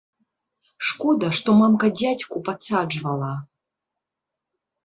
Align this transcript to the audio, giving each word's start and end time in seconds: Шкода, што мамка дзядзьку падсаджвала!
Шкода, 0.91 1.29
што 1.39 1.49
мамка 1.59 1.89
дзядзьку 1.99 2.37
падсаджвала! 2.47 3.31